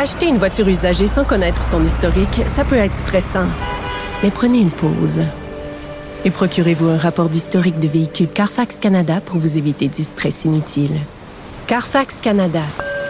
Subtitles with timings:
[0.00, 3.48] Acheter une voiture usagée sans connaître son historique, ça peut être stressant.
[4.22, 5.24] Mais prenez une pause.
[6.24, 11.00] Et procurez-vous un rapport d'historique de véhicule Carfax Canada pour vous éviter du stress inutile.
[11.66, 12.62] Carfax Canada.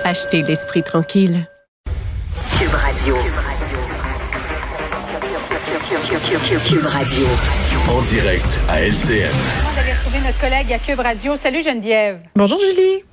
[0.03, 1.47] Achetez l'esprit tranquille.
[2.59, 3.17] Cube Radio.
[6.65, 7.27] Cube Radio.
[7.91, 9.29] En direct à LCN.
[9.29, 11.37] Vous allez retrouver notre collègue à Cube Radio.
[11.37, 12.21] Salut Geneviève.
[12.35, 13.05] Bonjour Julie.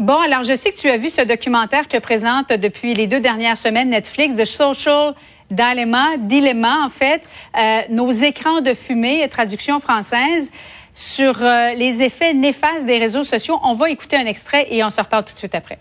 [0.00, 3.20] Bon, alors je sais que tu as vu ce documentaire que présente depuis les deux
[3.20, 5.12] dernières semaines Netflix, The Social
[5.50, 7.22] Dilemma, Dilemma en fait,
[7.58, 10.50] euh, nos écrans de fumée, traduction française,
[10.94, 13.58] sur euh, les effets néfastes des réseaux sociaux.
[13.62, 15.78] On va écouter un extrait et on se reparle tout de suite après.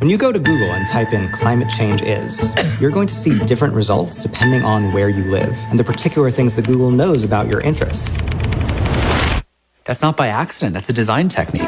[0.00, 3.38] When you go to Google and type in climate change is, you're going to see
[3.46, 7.48] different results depending on where you live and the particular things that Google knows about
[7.48, 8.18] your interests.
[9.86, 11.62] That's not by accident, that's a design technique.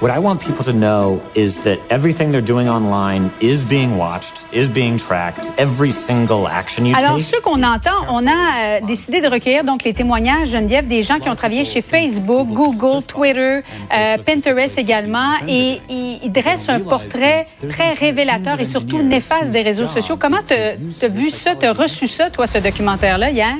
[0.00, 4.46] What I want people to know is that everything they're doing online is being watched,
[4.52, 5.50] is being tracked.
[5.58, 7.24] Every single action you Alors, take.
[7.24, 11.18] ce qu'on entend, on a euh, décidé de recueillir donc les témoignages, Geneviève, des gens
[11.18, 13.60] qui ont travaillé chez Facebook, Google, Twitter,
[13.92, 19.62] euh, Pinterest également, et ils ils dressent un portrait très révélateur et surtout néfaste des
[19.62, 20.16] réseaux sociaux.
[20.16, 23.56] Comment tu as vu ça, tu as reçu ça, toi, ce documentaire-là, hier?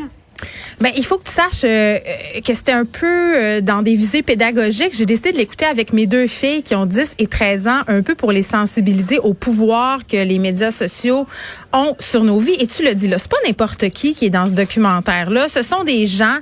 [0.81, 3.95] Ben, il faut que tu saches euh, euh, que c'était un peu euh, dans des
[3.95, 4.97] visées pédagogiques.
[4.97, 8.00] J'ai décidé de l'écouter avec mes deux filles qui ont 10 et 13 ans, un
[8.00, 11.27] peu pour les sensibiliser au pouvoir que les médias sociaux
[11.75, 12.56] ont sur nos vies.
[12.59, 15.48] Et tu le dis là, c'est pas n'importe qui qui est dans ce documentaire-là.
[15.48, 16.39] Ce sont des gens,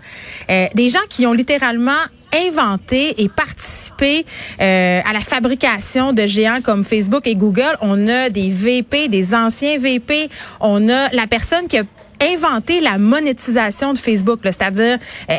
[0.51, 1.99] euh, des gens qui ont littéralement
[2.35, 4.27] inventé et participé
[4.61, 7.77] euh, à la fabrication de géants comme Facebook et Google.
[7.81, 10.29] On a des VP, des anciens VP.
[10.61, 11.85] On a la personne qui a
[12.23, 14.99] inventé la monétisation de Facebook, c'est-à-dire
[15.31, 15.35] euh,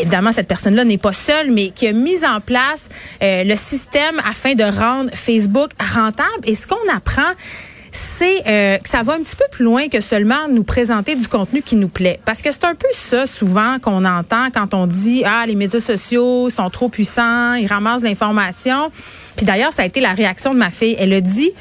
[0.00, 2.88] évidemment cette personne-là n'est pas seule, mais qui a mis en place
[3.22, 6.44] euh, le système afin de rendre Facebook rentable.
[6.44, 7.32] Et ce qu'on apprend,
[7.90, 11.26] c'est euh, que ça va un petit peu plus loin que seulement nous présenter du
[11.28, 12.20] contenu qui nous plaît.
[12.24, 15.80] Parce que c'est un peu ça souvent qu'on entend quand on dit ah les médias
[15.80, 18.90] sociaux sont trop puissants, ils ramassent l'information.
[19.36, 20.96] Puis d'ailleurs ça a été la réaction de ma fille.
[20.98, 21.52] Elle a dit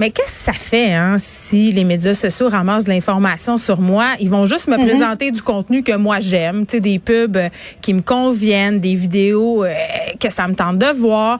[0.00, 4.14] mais qu'est-ce que ça fait hein, si les médias sociaux ramassent de l'information sur moi?
[4.20, 7.38] Ils vont juste me présenter du contenu que moi j'aime, tu sais, des pubs
[7.80, 9.74] qui me conviennent, des vidéos euh,
[10.18, 11.38] que ça me tente de voir.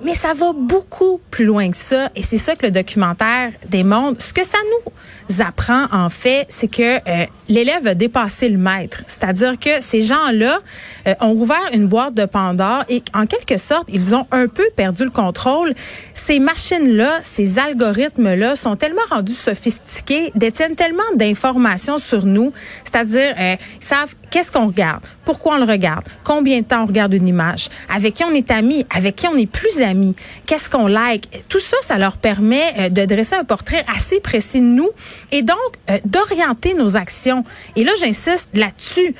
[0.00, 2.10] Mais ça va beaucoup plus loin que ça.
[2.14, 4.22] Et c'est ça que le documentaire démontre.
[4.22, 4.92] Ce que ça nous
[5.40, 9.02] apprend, en fait, c'est que euh, l'élève a dépassé le maître.
[9.06, 10.60] C'est-à-dire que ces gens-là
[11.06, 14.64] euh, ont ouvert une boîte de Pandore et en quelque sorte, ils ont un peu
[14.76, 15.74] perdu le contrôle.
[16.14, 22.52] Ces machines-là, ces algorithmes-là sont tellement rendus sophistiqués, détiennent tellement d'informations sur nous.
[22.84, 26.86] C'est-à-dire, euh, ils savent qu'est-ce qu'on regarde, pourquoi on le regarde, combien de temps on
[26.86, 30.16] regarde une image, avec qui on est ami, avec qui on est plus ami,
[30.46, 31.44] qu'est-ce qu'on like?
[31.50, 34.88] Tout ça, ça leur permet euh, de dresser un portrait assez précis de nous
[35.30, 35.58] et donc
[35.90, 37.44] euh, d'orienter nos actions.
[37.76, 39.14] Et là, j'insiste là-dessus.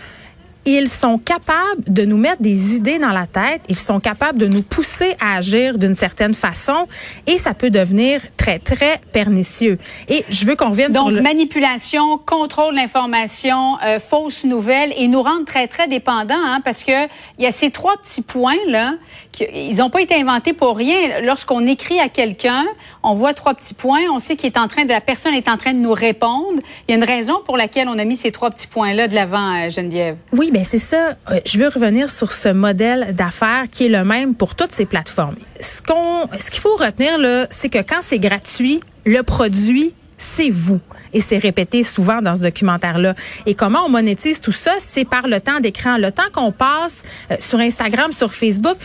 [0.71, 4.47] Ils sont capables de nous mettre des idées dans la tête, ils sont capables de
[4.47, 6.87] nous pousser à agir d'une certaine façon
[7.27, 9.79] et ça peut devenir très, très pernicieux.
[10.11, 11.23] Et je veux qu'on revienne Donc, sur le...
[11.23, 16.85] manipulation, contrôle de l'information, euh, fausses nouvelles et nous rendre très, très dépendants hein, parce
[16.85, 17.07] que
[17.39, 18.97] il y a ces trois petits points-là,
[19.41, 21.21] ils n'ont pas été inventés pour rien.
[21.23, 22.67] Lorsqu'on écrit à quelqu'un,
[23.03, 25.49] on voit trois petits points, on sait qu'il est en train de, la personne est
[25.49, 26.61] en train de nous répondre.
[26.87, 29.15] Il y a une raison pour laquelle on a mis ces trois petits points-là de
[29.15, 30.17] l'avant, euh, Geneviève.
[30.33, 31.17] Oui, ben c'est ça.
[31.31, 34.87] Euh, Je veux revenir sur ce modèle d'affaires qui est le même pour toutes ces
[34.87, 35.37] plateformes.
[35.61, 40.51] Ce qu'on, ce qu'il faut retenir là, c'est que quand c'est gratuit, le produit c'est
[40.51, 40.81] vous.
[41.13, 43.15] Et c'est répété souvent dans ce documentaire-là.
[43.47, 44.73] Et comment on monétise tout ça?
[44.81, 45.97] C'est par le temps d'écran.
[45.97, 48.77] Le temps qu'on passe euh, sur Instagram, sur Facebook,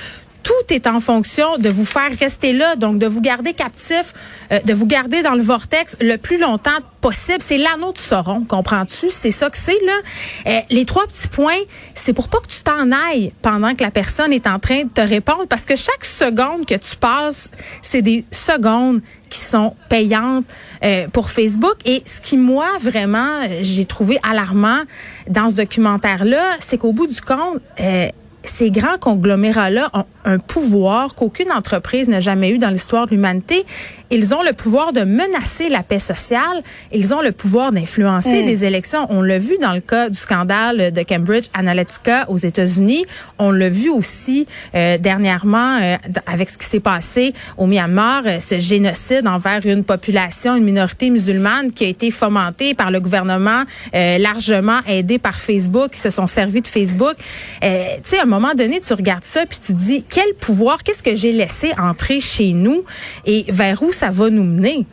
[0.54, 4.14] tout est en fonction de vous faire rester là, donc de vous garder captif,
[4.52, 6.72] euh, de vous garder dans le vortex le plus longtemps
[7.02, 7.40] possible.
[7.40, 9.08] C'est l'anneau de Sauron, comprends-tu?
[9.10, 9.94] C'est ça que c'est, là.
[10.48, 11.62] Euh, les trois petits points,
[11.94, 14.90] c'est pour pas que tu t'en ailles pendant que la personne est en train de
[14.90, 17.50] te répondre, parce que chaque seconde que tu passes,
[17.82, 20.46] c'est des secondes qui sont payantes
[20.84, 21.76] euh, pour Facebook.
[21.86, 24.82] Et ce qui, moi, vraiment, j'ai trouvé alarmant
[25.28, 27.60] dans ce documentaire-là, c'est qu'au bout du compte,
[28.44, 33.66] ces grands conglomérats-là ont un pouvoir qu'aucune entreprise n'a jamais eu dans l'histoire de l'humanité.
[34.10, 36.62] Ils ont le pouvoir de menacer la paix sociale.
[36.92, 39.08] Ils ont le pouvoir d'influencer des élections.
[39.10, 43.06] On l'a vu dans le cas du scandale de Cambridge Analytica aux États-Unis.
[43.40, 45.98] On l'a vu aussi euh, dernièrement euh,
[46.28, 51.10] avec ce qui s'est passé au Myanmar, euh, ce génocide envers une population, une minorité
[51.10, 53.64] musulmane qui a été fomentée par le gouvernement,
[53.96, 57.16] euh, largement aidé par Facebook, qui se sont servis de Facebook.
[57.64, 61.04] Euh, tu sais, moment donné, tu regardes ça puis tu te dis quel pouvoir, qu'est-ce
[61.04, 62.84] que j'ai laissé entrer chez nous
[63.26, 64.86] et vers où ça va nous mener?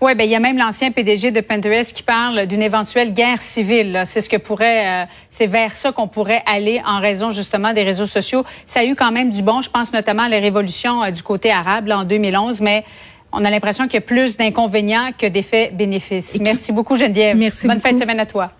[0.00, 3.40] Oui, ben il y a même l'ancien PDG de Pinterest qui parle d'une éventuelle guerre
[3.40, 4.02] civile.
[4.04, 7.84] C'est ce que pourrait, euh, c'est vers ça qu'on pourrait aller en raison justement des
[7.84, 8.44] réseaux sociaux.
[8.66, 9.62] Ça a eu quand même du bon.
[9.62, 12.84] Je pense notamment à la révolution euh, du côté arabe là, en 2011, mais
[13.32, 16.38] on a l'impression qu'il y a plus d'inconvénients que d'effets bénéfices.
[16.40, 17.36] Merci beaucoup Geneviève.
[17.36, 17.88] Merci Bonne beaucoup.
[17.88, 18.50] fin de semaine à toi.